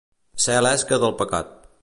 [0.45, 1.55] Ser l'esca del pecat.